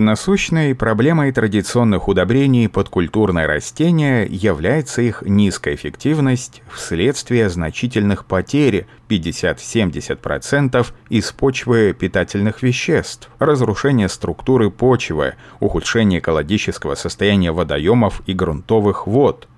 Насущной 0.00 0.74
проблемой 0.74 1.30
традиционных 1.30 2.08
удобрений 2.08 2.70
под 2.70 2.88
культурное 2.88 3.46
растение 3.46 4.26
является 4.30 5.02
их 5.02 5.22
низкая 5.26 5.74
эффективность 5.74 6.62
вследствие 6.72 7.50
значительных 7.50 8.24
потерь 8.24 8.86
50-70% 9.10 10.86
из 11.10 11.32
почвы 11.32 11.92
питательных 11.92 12.62
веществ, 12.62 13.28
разрушение 13.38 14.08
структуры 14.08 14.70
почвы, 14.70 15.34
ухудшение 15.60 16.20
экологического 16.20 16.94
состояния 16.94 17.52
водоемов 17.52 18.22
и 18.26 18.32
грунтовых 18.32 19.06
вод, 19.06 19.49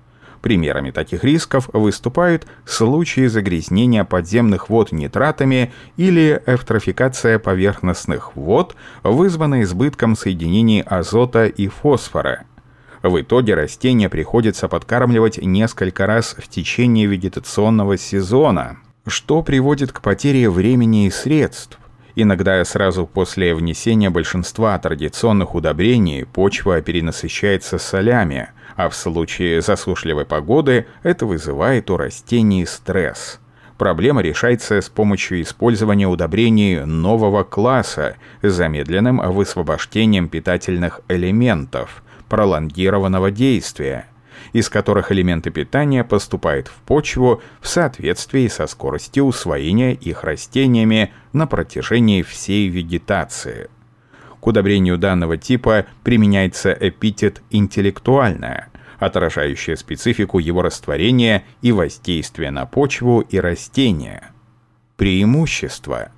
Примерами 0.43 0.91
таких 0.91 1.23
рисков 1.23 1.69
выступают 1.71 2.45
случаи 2.65 3.27
загрязнения 3.27 4.03
подземных 4.03 4.67
вод 4.67 4.91
нитратами 4.91 5.71
или 5.95 6.43
эвтрофикация 6.45 7.39
поверхностных 7.39 8.35
вод, 8.35 8.75
вызванная 9.03 9.63
избытком 9.63 10.17
соединений 10.17 10.81
азота 10.81 11.45
и 11.45 11.69
фосфора. 11.69 12.43
В 13.03 13.21
итоге 13.21 13.55
растения 13.55 14.09
приходится 14.09 14.67
подкармливать 14.67 15.37
несколько 15.37 16.07
раз 16.07 16.35
в 16.37 16.49
течение 16.49 17.05
вегетационного 17.05 17.97
сезона, 17.97 18.79
что 19.07 19.43
приводит 19.43 19.93
к 19.93 20.01
потере 20.01 20.49
времени 20.49 21.07
и 21.07 21.09
средств. 21.09 21.79
Иногда 22.15 22.63
сразу 22.63 23.07
после 23.07 23.55
внесения 23.55 24.09
большинства 24.09 24.77
традиционных 24.77 25.55
удобрений 25.55 26.25
почва 26.25 26.81
перенасыщается 26.81 27.77
солями– 27.77 28.49
а 28.75 28.89
в 28.89 28.95
случае 28.95 29.61
засушливой 29.61 30.25
погоды 30.25 30.87
это 31.03 31.25
вызывает 31.25 31.89
у 31.89 31.97
растений 31.97 32.65
стресс. 32.65 33.39
Проблема 33.77 34.21
решается 34.21 34.81
с 34.81 34.89
помощью 34.89 35.41
использования 35.41 36.07
удобрений 36.07 36.85
нового 36.85 37.43
класса 37.43 38.15
с 38.41 38.51
замедленным 38.51 39.17
высвобождением 39.17 40.29
питательных 40.29 41.01
элементов, 41.07 42.03
пролонгированного 42.29 43.31
действия, 43.31 44.05
из 44.51 44.69
которых 44.69 45.11
элементы 45.11 45.49
питания 45.49 46.03
поступают 46.03 46.67
в 46.67 46.75
почву 46.85 47.41
в 47.61 47.67
соответствии 47.67 48.47
со 48.47 48.67
скоростью 48.67 49.25
усвоения 49.25 49.93
их 49.93 50.23
растениями 50.23 51.13
на 51.31 51.47
протяжении 51.47 52.21
всей 52.21 52.67
вегетации. 52.67 53.69
К 54.39 54.47
удобрению 54.47 54.97
данного 54.97 55.37
типа 55.37 55.85
применяется 56.03 56.75
эпитет 56.77 57.41
«интеллектуальное», 57.49 58.69
отражающее 58.99 59.77
специфику 59.77 60.39
его 60.39 60.61
растворения 60.61 61.43
и 61.61 61.71
воздействия 61.71 62.51
на 62.51 62.65
почву 62.65 63.21
и 63.21 63.39
растения. 63.39 64.31
Преимущества. 64.97 66.12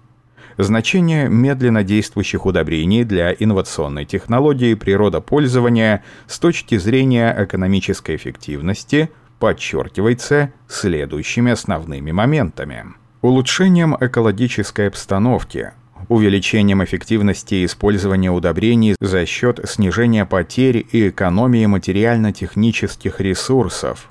Значение 0.57 1.27
медленно 1.27 1.83
действующих 1.83 2.45
удобрений 2.45 3.03
для 3.03 3.33
инновационной 3.33 4.05
технологии 4.05 4.73
природопользования 4.73 6.03
с 6.27 6.39
точки 6.39 6.77
зрения 6.77 7.35
экономической 7.37 8.15
эффективности 8.15 9.09
подчеркивается 9.39 10.53
следующими 10.67 11.51
основными 11.51 12.11
моментами. 12.11 12.85
Улучшением 13.21 13.97
экологической 13.99 14.87
обстановки– 14.87 15.71
увеличением 16.07 16.83
эффективности 16.83 17.65
использования 17.65 18.31
удобрений 18.31 18.95
за 18.99 19.25
счет 19.25 19.59
снижения 19.67 20.25
потерь 20.25 20.85
и 20.91 21.09
экономии 21.09 21.65
материально-технических 21.65 23.19
ресурсов, 23.19 24.09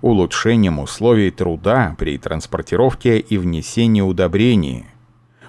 улучшением 0.00 0.78
условий 0.78 1.30
труда 1.30 1.94
при 1.98 2.18
транспортировке 2.18 3.18
и 3.18 3.38
внесении 3.38 4.00
удобрений. 4.00 4.86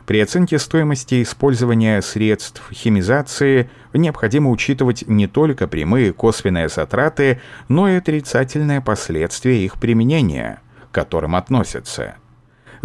При 0.05 0.19
оценке 0.19 0.59
стоимости 0.59 1.23
использования 1.23 2.01
средств 2.01 2.61
химизации 2.71 3.69
необходимо 3.93 4.51
учитывать 4.51 5.07
не 5.07 5.27
только 5.27 5.67
прямые 5.67 6.13
косвенные 6.13 6.69
затраты, 6.69 7.41
но 7.69 7.89
и 7.89 7.95
отрицательные 7.95 8.81
последствия 8.81 9.65
их 9.65 9.79
применения, 9.79 10.61
к 10.91 10.95
которым 10.95 11.35
относятся– 11.35 12.15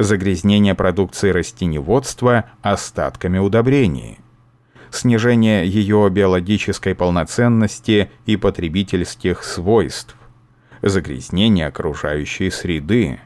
загрязнение 0.03 0.75
продукции 0.75 1.31
растеневодства 1.31 2.47
остатками 2.63 3.39
удобрений, 3.39 4.19
снижение 4.91 5.67
ее 5.67 6.09
биологической 6.11 6.95
полноценности 6.95 8.11
и 8.27 8.37
потребительских 8.37 9.45
свойств, 9.45 10.17
загрязнение 10.83 11.67
окружающей 11.67 12.51
среды, 12.51 13.21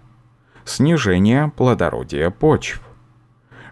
снижение 0.64 1.52
плодородия 1.56 2.30
почв. 2.30 2.80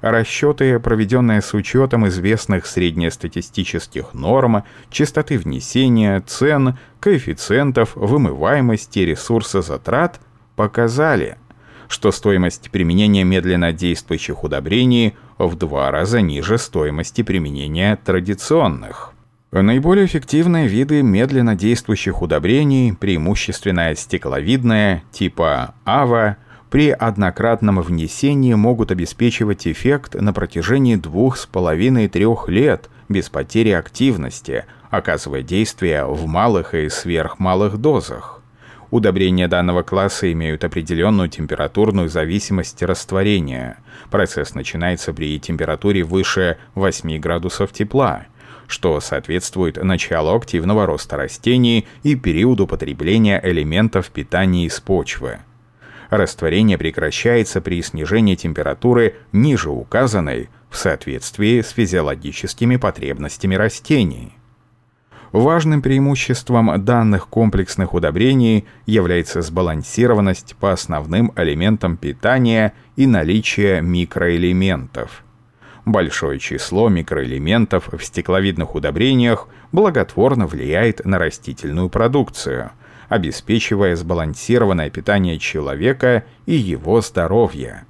Расчеты, 0.02 0.78
проведенные 0.78 1.40
с 1.40 1.54
учетом 1.54 2.06
известных 2.08 2.66
среднестатистических 2.66 4.12
норм, 4.12 4.64
частоты 4.90 5.38
внесения, 5.38 6.20
цен, 6.26 6.76
коэффициентов, 7.00 7.92
вымываемости 7.94 8.98
ресурсозатрат, 8.98 10.20
показали– 10.56 11.38
что 11.92 12.10
стоимость 12.10 12.70
применения 12.70 13.22
медленно 13.22 13.72
действующих 13.72 14.44
удобрений 14.44 15.14
в 15.38 15.54
два 15.56 15.90
раза 15.90 16.22
ниже 16.22 16.56
стоимости 16.56 17.22
применения 17.22 17.96
традиционных. 18.02 19.12
Наиболее 19.52 20.06
эффективные 20.06 20.66
виды 20.66 21.02
медленно 21.02 21.54
действующих 21.54 22.22
удобрений, 22.22 22.94
преимущественно 22.94 23.94
стекловидное, 23.94 25.04
типа 25.12 25.74
АВА, 25.84 26.38
при 26.72 26.88
однократном 26.88 27.82
внесении 27.82 28.54
могут 28.54 28.90
обеспечивать 28.90 29.68
эффект 29.68 30.14
на 30.14 30.32
протяжении 30.32 30.96
2,5-3 30.96 32.50
лет 32.50 32.88
без 33.10 33.28
потери 33.28 33.72
активности, 33.72 34.64
оказывая 34.88 35.42
действие 35.42 36.06
в 36.06 36.26
малых 36.26 36.72
и 36.72 36.88
сверхмалых 36.88 37.76
дозах. 37.76 38.40
Удобрения 38.90 39.48
данного 39.48 39.82
класса 39.82 40.32
имеют 40.32 40.64
определенную 40.64 41.28
температурную 41.28 42.08
зависимость 42.08 42.82
растворения. 42.82 43.76
Процесс 44.10 44.54
начинается 44.54 45.12
при 45.12 45.38
температуре 45.38 46.04
выше 46.04 46.56
8 46.74 47.18
градусов 47.18 47.70
тепла, 47.72 48.24
что 48.66 48.98
соответствует 49.00 49.76
началу 49.76 50.34
активного 50.34 50.86
роста 50.86 51.18
растений 51.18 51.86
и 52.02 52.14
периоду 52.14 52.66
потребления 52.66 53.38
элементов 53.44 54.08
питания 54.08 54.64
из 54.64 54.80
почвы. 54.80 55.40
Растворение 56.12 56.76
прекращается 56.76 57.62
при 57.62 57.82
снижении 57.82 58.34
температуры 58.34 59.14
ниже 59.32 59.70
указанной 59.70 60.50
в 60.68 60.76
соответствии 60.76 61.62
с 61.62 61.70
физиологическими 61.70 62.76
потребностями 62.76 63.54
растений. 63.54 64.34
Важным 65.32 65.80
преимуществом 65.80 66.84
данных 66.84 67.28
комплексных 67.28 67.94
удобрений 67.94 68.66
является 68.84 69.40
сбалансированность 69.40 70.54
по 70.56 70.72
основным 70.72 71.32
элементам 71.34 71.96
питания 71.96 72.74
и 72.96 73.06
наличие 73.06 73.80
микроэлементов. 73.80 75.24
Большое 75.86 76.38
число 76.38 76.90
микроэлементов 76.90 77.88
в 77.90 78.04
стекловидных 78.04 78.74
удобрениях 78.74 79.48
благотворно 79.72 80.46
влияет 80.46 81.06
на 81.06 81.18
растительную 81.18 81.88
продукцию, 81.88 82.72
обеспечивая 83.12 83.94
сбалансированное 83.94 84.88
питание 84.88 85.38
человека 85.38 86.24
и 86.46 86.54
его 86.54 87.02
здоровье. 87.02 87.84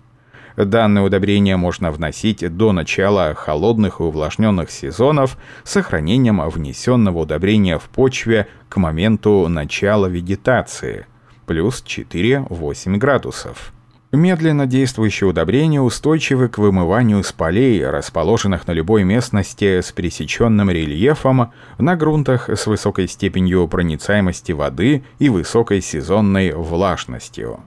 Данное 0.56 1.04
удобрение 1.04 1.56
можно 1.56 1.92
вносить 1.92 2.44
до 2.56 2.72
начала 2.72 3.32
холодных 3.32 4.00
и 4.00 4.02
увлажненных 4.02 4.68
сезонов 4.72 5.38
с 5.62 5.70
сохранением 5.70 6.40
внесенного 6.50 7.20
удобрения 7.20 7.78
в 7.78 7.84
почве 7.84 8.48
к 8.68 8.78
моменту 8.78 9.46
начала 9.48 10.06
вегетации, 10.06 11.06
плюс 11.46 11.84
4-8 11.86 12.96
градусов. 12.96 13.72
Медленно 14.12 14.66
действующие 14.66 15.30
удобрения 15.30 15.80
устойчивы 15.80 16.50
к 16.50 16.58
вымыванию 16.58 17.24
с 17.24 17.32
полей, 17.32 17.82
расположенных 17.86 18.66
на 18.66 18.72
любой 18.72 19.04
местности 19.04 19.80
с 19.80 19.90
пересеченным 19.90 20.68
рельефом, 20.68 21.50
на 21.78 21.96
грунтах 21.96 22.50
с 22.50 22.66
высокой 22.66 23.08
степенью 23.08 23.66
проницаемости 23.68 24.52
воды 24.52 25.02
и 25.18 25.30
высокой 25.30 25.80
сезонной 25.80 26.52
влажностью. 26.52 27.60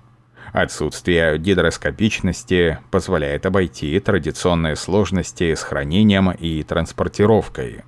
Отсутствие 0.53 1.39
гидроскопичности 1.39 2.77
позволяет 2.91 3.47
обойти 3.47 3.99
традиционные 3.99 4.75
сложности 4.75 5.55
с 5.55 5.63
хранением 5.63 6.29
и 6.29 6.61
транспортировкой. 6.61 7.85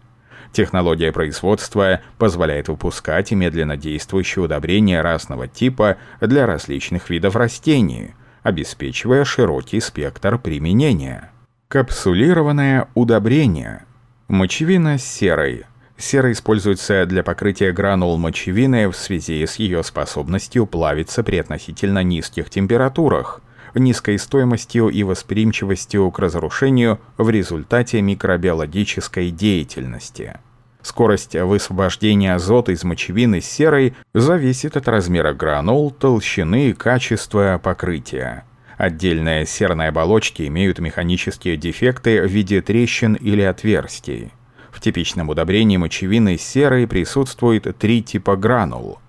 Технология 0.52 1.12
производства 1.12 2.02
позволяет 2.18 2.70
выпускать 2.70 3.32
медленно 3.32 3.78
действующие 3.78 4.46
удобрения 4.46 5.04
разного 5.04 5.48
типа 5.48 5.98
для 6.20 6.48
различных 6.48 7.12
видов 7.12 7.36
растений, 7.36 8.16
обеспечивая 8.48 9.26
широкий 9.26 9.80
спектр 9.82 10.40
применения. 10.40 11.32
Капсулированное 11.68 12.88
удобрение. 12.96 13.84
Мочевина 14.28 14.98
серой– 14.98 15.66
Сера 15.98 16.32
используется 16.32 17.08
для 17.08 17.24
покрытия 17.24 17.72
гранул 17.72 18.18
мочевины 18.18 18.88
в 18.88 18.96
связи 18.96 19.44
с 19.44 19.56
ее 19.56 19.84
способностью 19.84 20.68
плавиться 20.68 21.24
при 21.24 21.38
относительно 21.38 22.04
низких 22.04 22.52
температурах, 22.52 23.42
низкой 23.74 24.20
стоимостью 24.20 24.90
и 24.90 25.02
восприимчивостью 25.02 26.10
к 26.12 26.20
разрушению 26.20 27.00
в 27.18 27.30
результате 27.32 28.02
микробиологической 28.02 29.32
деятельности. 29.32 30.40
Скорость 30.88 31.36
высвобождения 31.36 32.34
азота 32.34 32.72
из 32.72 32.86
мочевины 32.86 33.42
серой 33.42 33.94
зависит 34.14 34.78
от 34.78 34.88
размера 34.88 35.34
гранул, 35.34 35.92
толщины 35.92 36.70
и 36.70 36.74
качества 36.74 37.60
покрытия. 37.62 38.46
Отдельные 38.78 39.46
серные 39.46 39.90
оболочки 39.90 40.48
имеют 40.48 40.80
механические 40.80 41.58
дефекты 41.58 42.22
в 42.22 42.28
виде 42.28 42.62
трещин 42.62 43.16
или 43.16 43.42
отверстий. 43.42 44.32
В 44.72 44.80
типичном 44.80 45.28
удобрении 45.28 45.76
мочевины 45.76 46.38
серой 46.38 46.88
присутствует 46.88 47.78
три 47.78 48.02
типа 48.02 48.38
гранул. 48.38 49.00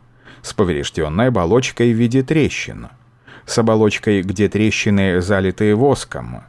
С 0.43 0.55
поврежденной 0.55 1.29
оболочкой 1.29 1.93
в 1.93 1.97
виде 1.97 2.25
трещин. 2.25 2.89
С 3.47 3.57
оболочкой, 3.57 4.23
где 4.23 4.49
трещины 4.49 5.21
залиты 5.21 5.77
воском. 5.77 6.43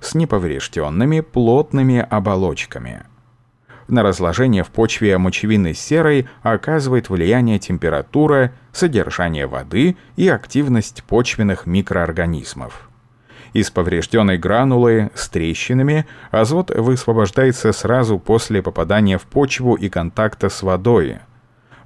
С 0.00 0.16
неповрежденными 0.16 1.20
плотными 1.20 2.04
оболочками– 2.10 3.04
на 3.88 4.02
разложение 4.02 4.64
в 4.64 4.68
почве 4.68 5.18
мочевины 5.18 5.74
серой 5.74 6.26
оказывает 6.42 7.10
влияние 7.10 7.58
температура, 7.58 8.52
содержание 8.72 9.46
воды 9.46 9.96
и 10.16 10.28
активность 10.28 11.04
почвенных 11.04 11.66
микроорганизмов. 11.66 12.88
Из 13.52 13.70
поврежденной 13.70 14.38
гранулы 14.38 15.10
с 15.14 15.28
трещинами 15.28 16.06
азот 16.30 16.70
высвобождается 16.70 17.72
сразу 17.72 18.18
после 18.18 18.62
попадания 18.62 19.18
в 19.18 19.22
почву 19.22 19.74
и 19.74 19.90
контакта 19.90 20.48
с 20.48 20.62
водой. 20.62 21.18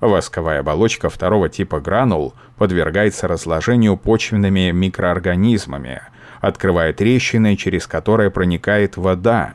Восковая 0.00 0.60
оболочка 0.60 1.10
второго 1.10 1.48
типа 1.48 1.80
гранул 1.80 2.34
подвергается 2.56 3.26
разложению 3.26 3.96
почвенными 3.96 4.70
микроорганизмами, 4.70 6.02
открывая 6.40 6.92
трещины, 6.92 7.56
через 7.56 7.86
которые 7.88 8.30
проникает 8.30 8.96
вода. 8.96 9.54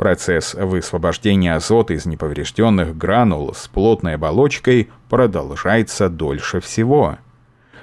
Процесс 0.00 0.54
высвобождения 0.54 1.54
азота 1.54 1.92
из 1.92 2.06
неповрежденных 2.06 2.96
гранул 2.96 3.52
с 3.52 3.68
плотной 3.68 4.14
оболочкой 4.14 4.88
продолжается 5.10 6.08
дольше 6.08 6.60
всего. 6.60 7.18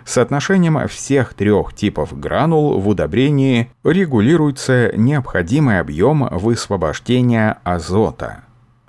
Соотношением 0.04 0.88
всех 0.88 1.36
трех 1.36 1.76
типов 1.76 2.20
гранул 2.20 2.80
в 2.80 2.88
удобрении 2.88 3.70
регулируется 3.84 4.92
необходимый 4.96 5.80
объем 5.80 6.28
высвобождения 6.32 7.60
азота. 7.64 8.46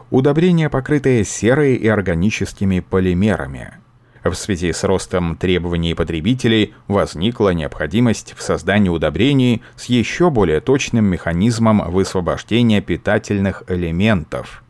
Удобрения, 0.09 0.71
покрытые 0.71 1.23
серой 1.25 1.75
и 1.75 1.87
органическими 1.87 2.81
полимерами– 2.81 3.75
в 4.31 4.37
связи 4.37 4.73
с 4.73 4.85
ростом 4.85 5.37
требований 5.37 5.95
потребителей 5.95 6.75
возникла 6.87 7.51
необходимость 7.51 8.35
в 8.37 8.43
создании 8.43 8.89
удобрений 8.89 9.63
с 9.77 9.87
еще 9.87 10.31
более 10.31 10.61
точным 10.61 11.05
механизмом 11.05 11.91
высвобождения 11.91 12.81
питательных 12.81 13.63
элементов. 13.69 14.63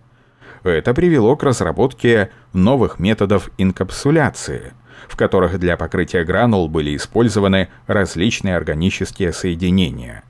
Это 0.65 0.93
привело 0.95 1.37
к 1.37 1.43
разработке 1.43 2.31
новых 2.53 2.99
методов 2.99 3.51
инкапсуляции, 3.59 4.73
в 5.09 5.17
которых 5.17 5.59
для 5.59 5.77
покрытия 5.77 6.25
гранул 6.25 6.69
были 6.69 6.97
использованы 6.97 7.69
различные 7.87 8.57
органические 8.57 9.33
соединения. 9.33 10.25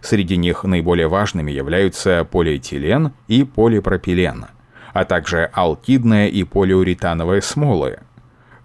Среди 0.00 0.36
них 0.36 0.64
наиболее 0.64 1.08
важными 1.08 1.50
являются 1.50 2.24
полиэтилен 2.24 3.12
и 3.26 3.44
полипропилен, 3.44 4.46
а 4.92 5.04
также 5.04 5.50
алкидная 5.52 6.28
и 6.28 6.44
полиуретановые 6.44 7.42
смолы– 7.42 8.00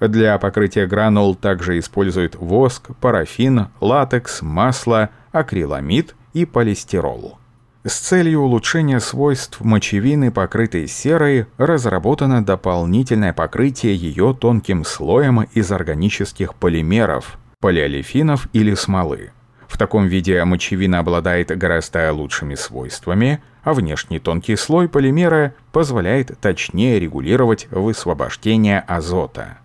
для 0.08 0.38
покрытия 0.38 0.88
гранул 0.88 1.36
также 1.36 1.80
используют 1.80 2.36
воск, 2.36 2.90
парафин, 3.00 3.68
латекс, 3.80 4.42
масло, 4.42 5.10
акриламид 5.32 6.16
и 6.34 6.46
полистирол. 6.46 7.38
С 7.86 8.00
целью 8.00 8.42
улучшения 8.42 9.02
свойств 9.02 9.60
мочевины, 9.60 10.32
покрытой 10.32 10.88
серой, 10.88 11.48
разработано 11.58 12.44
дополнительное 12.44 13.34
покрытие 13.34 13.94
ее 13.96 14.34
тонким 14.40 14.86
слоем 14.86 15.42
из 15.54 15.70
органических 15.70 16.56
полимеров, 16.56 17.38
полиолефинов 17.60 18.48
или 18.54 18.74
смолы. 18.74 19.32
В 19.68 19.78
таком 19.78 20.08
виде 20.08 20.42
мочевина 20.46 21.00
обладает 21.00 21.58
гораздо 21.58 22.14
лучшими 22.14 22.56
свойствами, 22.56 23.42
а 23.64 23.74
внешний 23.74 24.20
тонкий 24.20 24.56
слой 24.56 24.88
полимера 24.88 25.56
позволяет 25.72 26.40
точнее 26.40 27.00
регулировать 27.00 27.68
высвобождение 27.70 28.80
азота. 28.82 29.58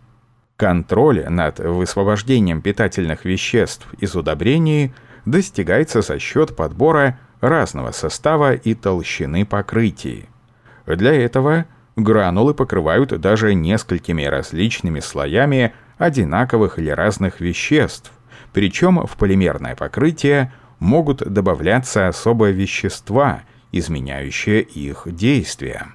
Контроль 0.59 1.25
над 1.29 1.61
высвобождением 1.61 2.63
питательных 2.63 3.25
веществ 3.25 3.87
из 4.01 4.17
удобрений 4.17 4.93
достигается 5.25 6.03
за 6.03 6.19
счет 6.19 6.57
подбора 6.57 7.21
разного 7.41 7.93
состава 7.93 8.55
и 8.55 8.75
толщины 8.75 9.47
покрытий. 9.47 10.29
Для 10.85 11.15
этого 11.15 11.67
гранулы 11.95 12.55
покрывают 12.55 13.11
даже 13.21 13.55
несколькими 13.55 14.25
различными 14.25 14.99
слоями 14.99 15.75
одинаковых 15.97 16.81
или 16.81 16.91
разных 16.91 17.41
веществ, 17.41 18.11
причем 18.53 19.07
в 19.07 19.17
полимерное 19.17 19.77
покрытие 19.77 20.53
могут 20.81 21.19
добавляться 21.19 22.09
особые 22.09 22.53
вещества, 22.53 23.43
изменяющие 23.71 24.63
их 24.63 25.03
действие. 25.07 25.87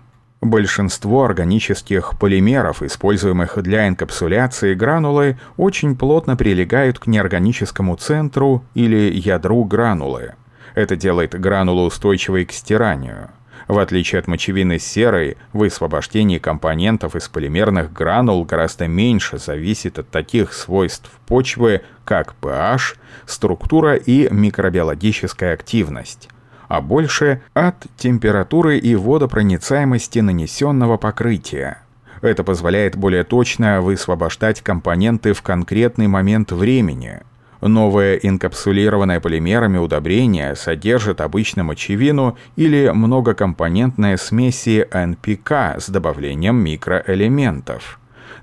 Большинство 0.43 1.23
органических 1.23 2.19
полимеров, 2.19 2.83
используемых 2.83 3.63
для 3.63 3.87
инкапсуляции 3.87 4.73
гранулы, 4.73 5.37
очень 5.55 5.95
плотно 5.95 6.35
прилегают 6.35 6.99
к 6.99 7.07
неорганическому 7.07 7.95
центру 7.95 8.61
или 8.73 9.09
ядру 9.13 9.63
гранулы. 9.63 10.33
Это 10.75 10.97
делает 10.97 11.39
гранулу 11.39 11.85
устойчивой 11.85 12.43
к 12.43 12.51
стиранию. 12.51 13.29
В 13.69 13.79
отличие 13.79 14.19
от 14.19 14.27
мочевины 14.27 14.79
серой, 14.79 15.37
высвобождение 15.53 16.41
компонентов 16.41 17.15
из 17.15 17.29
полимерных 17.29 17.93
гранул 17.93 18.43
гораздо 18.43 18.85
меньше 18.89 19.37
зависит 19.37 19.97
от 19.97 20.09
таких 20.09 20.51
свойств 20.51 21.09
почвы, 21.25 21.83
как 22.03 22.35
pH, 22.41 22.97
структура 23.25 23.95
и 23.95 24.27
микробиологическая 24.29 25.53
активность 25.53 26.27
а 26.67 26.81
больше 26.81 27.41
от 27.53 27.75
температуры 27.97 28.77
и 28.77 28.95
водопроницаемости 28.95 30.19
нанесенного 30.19 30.97
покрытия. 30.97 31.79
Это 32.21 32.43
позволяет 32.43 32.95
более 32.95 33.23
точно 33.23 33.81
высвобождать 33.81 34.61
компоненты 34.61 35.33
в 35.33 35.41
конкретный 35.41 36.07
момент 36.07 36.51
времени. 36.51 37.19
Новое 37.59 38.15
инкапсулированное 38.15 39.19
полимерами 39.19 39.77
удобрение 39.77 40.55
содержит 40.55 41.21
обычно 41.21 41.63
мочевину 41.63 42.37
или 42.55 42.89
многокомпонентные 42.93 44.17
смеси 44.17 44.87
НПК 44.93 45.79
с 45.81 45.89
добавлением 45.89 46.57
микроэлементов. 46.57 47.99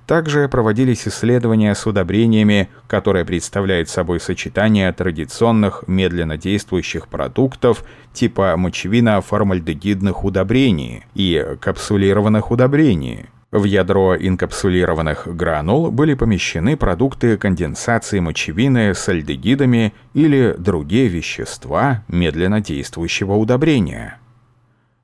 Также 0.07 0.49
проводились 0.49 1.07
исследования 1.07 1.75
с 1.75 1.87
удобрениями, 1.87 2.69
которые 2.87 3.25
представляют 3.25 3.89
собой 3.89 4.21
сочетание 4.21 4.93
традиционных 4.93 5.85
медленно 5.87 6.37
действующих 6.37 7.09
продуктов 7.09 7.85
типа 8.13 8.57
мочевина 8.57 9.21
формальдегидных 9.21 10.25
удобрений 10.25 11.05
и 11.15 11.57
капсулированных 11.61 12.51
удобрений. 12.51 13.27
В 13.53 13.65
ядро 13.65 14.17
инкапсулированных 14.17 15.27
гранул 15.27 15.91
были 15.91 16.15
помещены 16.15 16.77
продукты 16.77 17.37
конденсации 17.37 18.21
мочевины 18.21 18.95
с 18.95 19.09
альдегидами 19.09 19.93
или 20.15 20.55
другие 20.57 21.09
вещества 21.09 22.05
медленно 22.07 22.61
действующего 22.61 23.35
удобрения. 23.35 24.19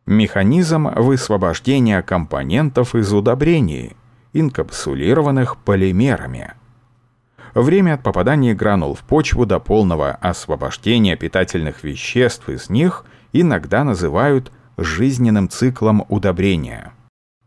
Механизм 0.07 0.89
высвобождения 0.95 2.03
компонентов 2.03 2.95
из 2.95 3.13
удобрений– 3.13 3.97
инкапсулированных 4.33 5.57
полимерами. 5.59 6.55
Время 7.55 7.95
от 7.95 8.03
попадания 8.03 8.55
гранул 8.55 8.95
в 8.95 9.01
почву 9.01 9.47
до 9.47 9.59
полного 9.59 10.11
освобождения 10.11 11.17
питательных 11.17 11.85
веществ 11.85 12.49
из 12.51 12.69
них 12.69 13.07
иногда 13.33 13.83
называют 13.83 14.53
жизненным 14.77 15.49
циклом 15.49 16.05
удобрения. 16.11 16.93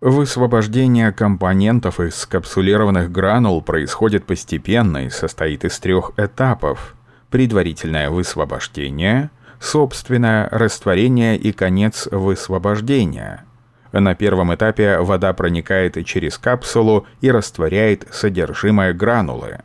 Высвобождение 0.02 1.12
компонентов 1.12 2.00
из 2.00 2.26
капсулированных 2.26 3.12
гранул 3.12 3.62
происходит 3.62 4.26
постепенно 4.26 5.06
и 5.06 5.10
состоит 5.10 5.66
из 5.66 5.78
трех 5.78 6.14
этапов. 6.18 6.96
Предварительное 7.30 8.10
высвобождение, 8.10 9.30
собственное 9.60 10.50
растворение 10.50 11.38
и 11.38 11.52
конец 11.52 12.08
высвобождения– 12.12 13.46
на 13.92 14.14
первом 14.14 14.54
этапе 14.54 15.00
вода 15.00 15.34
проникает 15.34 16.06
через 16.06 16.38
капсулу 16.38 17.08
и 17.22 17.32
растворяет 17.32 18.08
содержимое 18.12 18.94
гранулы. 18.94 19.60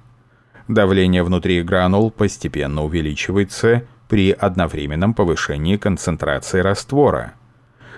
Давление 0.66 1.22
внутри 1.22 1.62
гранул 1.62 2.10
постепенно 2.10 2.82
увеличивается 2.84 3.84
при 4.08 4.32
одновременном 4.32 5.12
повышении 5.12 5.76
концентрации 5.76 6.60
раствора. 6.60 7.34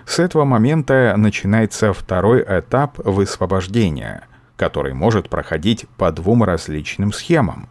С 0.04 0.18
этого 0.18 0.44
момента 0.44 1.14
начинается 1.16 1.92
второй 1.92 2.42
этап 2.42 2.98
высвобождения, 2.98 4.24
который 4.56 4.94
может 4.94 5.28
проходить 5.28 5.86
по 5.96 6.10
двум 6.10 6.42
различным 6.42 7.12
схемам. 7.12 7.68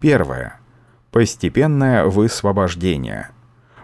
Первое. 0.00 0.58
Постепенное 1.10 2.06
высвобождение. 2.06 3.28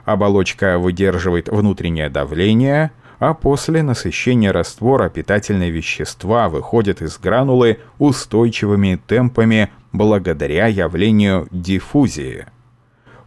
Оболочка 0.07 0.79
выдерживает 0.79 1.49
внутреннее 1.49 2.09
давление– 2.09 2.91
а 3.19 3.35
после 3.35 3.83
насыщения 3.83 4.53
раствора 4.53 5.09
питательные 5.09 5.71
вещества 5.71 6.49
выходят 6.49 7.03
из 7.03 7.19
гранулы 7.19 7.79
устойчивыми 7.99 9.01
темпами 9.07 9.71
благодаря 9.93 10.67
явлению 10.67 11.49
диффузии. 11.51 12.47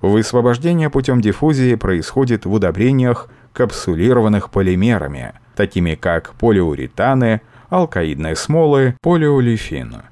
Высвобождение 0.02 0.90
путем 0.90 1.22
диффузии 1.22 1.76
происходит 1.76 2.46
в 2.46 2.54
удобрениях, 2.54 3.28
капсулированных 3.54 4.50
полимерами, 4.50 5.34
такими 5.56 5.96
как 5.96 6.34
полиуретаны, 6.34 7.42
алкаидные 7.70 8.36
смолы, 8.36 8.96
полиолефин. 9.02 10.04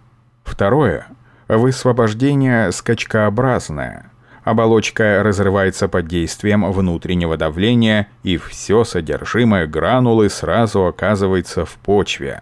Второе. 0.43 1.07
Высвобождение 1.47 2.71
скачкообразное. 2.71 4.08
Оболочка 4.49 5.21
разрывается 5.21 5.87
под 5.87 6.07
действием 6.07 6.71
внутреннего 6.71 7.37
давления, 7.37 8.07
и 8.23 8.37
все 8.37 8.83
содержимое 8.83 9.67
гранулы 9.67 10.27
сразу 10.31 10.87
оказывается 10.87 11.65
в 11.65 11.73
почве. 11.73 12.41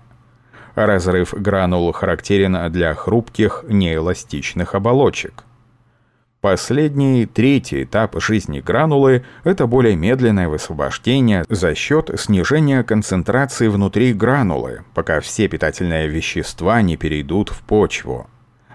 Разрыв 0.75 1.33
гранул 1.33 1.91
характерен 1.91 2.71
для 2.71 2.93
хрупких, 2.93 3.65
неэластичных 3.67 4.73
оболочек. 4.73 5.43
Последний, 6.39 7.25
третий 7.25 7.83
этап 7.83 8.15
жизни 8.21 8.61
гранулы– 8.61 9.25
это 9.43 9.67
более 9.67 9.97
медленное 9.97 10.47
высвобождение 10.47 11.43
за 11.49 11.75
счет 11.75 12.09
снижения 12.17 12.83
концентрации 12.83 13.67
внутри 13.67 14.13
гранулы, 14.13 14.85
пока 14.93 15.19
все 15.19 15.49
питательные 15.49 16.07
вещества 16.07 16.81
не 16.81 16.95
перейдут 16.95 17.49
в 17.49 17.63
почву. 17.63 18.29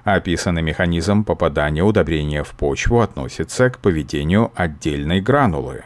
Описанный 0.04 0.62
механизм 0.62 1.24
попадания 1.24 1.82
удобрения 1.82 2.42
в 2.42 2.50
почву 2.52 3.00
относится 3.00 3.70
к 3.70 3.78
поведению 3.78 4.50
отдельной 4.56 5.20
гранулы. 5.20 5.84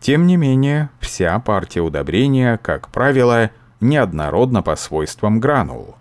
Тем 0.00 0.26
не 0.26 0.36
менее, 0.36 0.90
вся 1.00 1.38
партия 1.38 1.80
удобрения, 1.80 2.58
как 2.62 2.88
правило, 2.88 3.50
неоднородна 3.80 4.62
по 4.62 4.76
свойствам 4.76 5.40
гранул. 5.40 5.96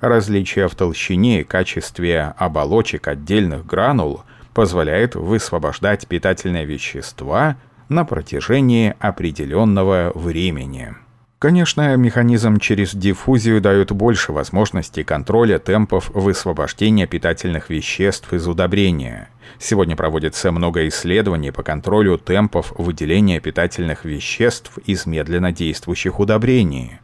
Различия 0.00 0.66
в 0.66 0.74
толщине 0.74 1.40
и 1.40 1.44
качестве 1.44 2.34
оболочек 2.36 3.06
отдельных 3.06 3.64
гранул 3.64 4.22
позволяет 4.52 5.14
высвобождать 5.14 6.08
питательные 6.08 6.64
вещества 6.64 7.56
на 7.88 8.04
протяжении 8.04 8.94
определенного 8.98 10.10
времени. 10.16 10.96
Конечно, 11.38 11.96
механизм 11.96 12.58
через 12.58 12.96
диффузию 12.96 13.60
дает 13.60 13.92
больше 13.92 14.32
возможностей 14.32 15.04
контроля 15.04 15.60
темпов 15.60 16.10
высвобождения 16.12 17.06
питательных 17.06 17.70
веществ 17.70 18.32
из 18.32 18.48
удобрения. 18.48 19.28
Сегодня 19.60 19.94
проводится 19.94 20.50
много 20.50 20.88
исследований 20.88 21.52
по 21.52 21.62
контролю 21.62 22.18
темпов 22.18 22.72
выделения 22.76 23.38
питательных 23.38 24.04
веществ 24.04 24.78
из 24.84 25.06
медленно 25.06 25.52
действующих 25.52 26.18
удобрений. 26.18 26.98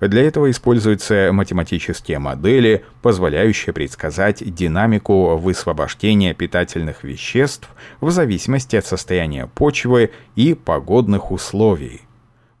Для 0.00 0.22
этого 0.22 0.52
используются 0.52 1.30
математические 1.32 2.20
модели, 2.20 2.84
позволяющие 3.02 3.72
предсказать 3.72 4.54
динамику 4.54 5.36
высвобождения 5.36 6.32
питательных 6.32 7.02
веществ 7.02 7.68
в 8.00 8.12
зависимости 8.12 8.76
от 8.76 8.86
состояния 8.86 9.48
почвы 9.52 10.12
и 10.36 10.54
погодных 10.54 11.32
условий. 11.32 12.02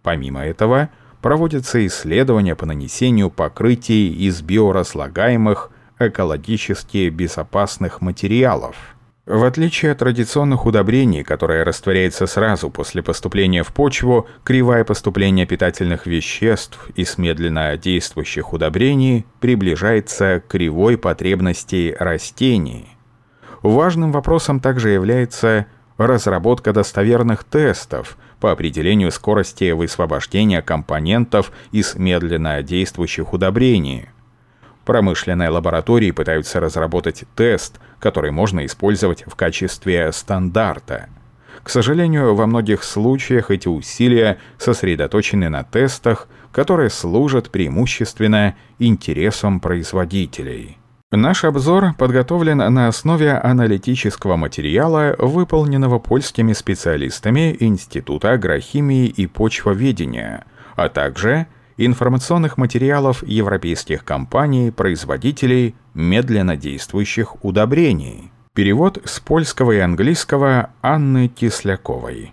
Помимо 0.02 0.44
этого, 0.44 0.90
проводятся 1.24 1.86
исследования 1.86 2.54
по 2.54 2.66
нанесению 2.66 3.30
покрытий 3.30 4.12
из 4.12 4.42
биоразлагаемых, 4.42 5.70
экологически 5.98 7.08
безопасных 7.08 8.02
материалов– 8.02 8.76
в 9.26 9.44
отличие 9.44 9.92
от 9.92 10.00
традиционных 10.00 10.66
удобрений, 10.66 11.24
которые 11.24 11.62
растворяются 11.62 12.26
сразу 12.26 12.68
после 12.68 13.02
поступления 13.02 13.62
в 13.62 13.72
почву, 13.72 14.28
кривая 14.42 14.84
поступления 14.84 15.46
питательных 15.46 16.06
веществ 16.06 16.90
из 16.94 17.16
медленно 17.16 17.74
действующих 17.78 18.52
удобрений 18.52 19.24
приближается 19.40 20.42
к 20.46 20.48
кривой 20.48 20.98
потребностей 20.98 21.96
растений. 21.98 22.86
Важным 23.62 24.12
вопросом 24.12 24.60
также 24.60 24.90
является 24.90 25.64
разработка 25.96 26.72
достоверных 26.72 27.44
тестов 27.44 28.16
по 28.40 28.52
определению 28.52 29.10
скорости 29.10 29.70
высвобождения 29.70 30.62
компонентов 30.62 31.52
из 31.72 31.94
медленно 31.94 32.62
действующих 32.62 33.32
удобрений. 33.32 34.08
Промышленные 34.84 35.48
лаборатории 35.48 36.10
пытаются 36.10 36.60
разработать 36.60 37.24
тест, 37.34 37.80
который 38.00 38.30
можно 38.30 38.66
использовать 38.66 39.24
в 39.26 39.34
качестве 39.34 40.12
стандарта. 40.12 41.08
К 41.62 41.70
сожалению, 41.70 42.34
во 42.34 42.46
многих 42.46 42.84
случаях 42.84 43.50
эти 43.50 43.68
усилия 43.68 44.38
сосредоточены 44.58 45.48
на 45.48 45.62
тестах, 45.62 46.28
которые 46.52 46.90
служат 46.90 47.50
преимущественно 47.50 48.54
интересам 48.78 49.60
производителей. 49.60 50.76
Наш 51.16 51.44
обзор 51.44 51.94
подготовлен 51.96 52.58
на 52.58 52.88
основе 52.88 53.34
аналитического 53.34 54.36
материала, 54.36 55.14
выполненного 55.18 56.00
польскими 56.00 56.52
специалистами 56.52 57.56
Института 57.60 58.32
агрохимии 58.32 59.06
и 59.06 59.28
почвоведения, 59.28 60.44
а 60.74 60.88
также 60.88 61.46
информационных 61.76 62.58
материалов 62.58 63.22
европейских 63.24 64.04
компаний, 64.04 64.72
производителей 64.72 65.76
медленно 65.94 66.56
действующих 66.56 67.44
удобрений. 67.44 68.32
Перевод 68.52 68.98
с 69.04 69.20
польского 69.20 69.70
и 69.70 69.78
английского 69.78 70.70
Анны 70.82 71.28
Кисляковой. 71.28 72.32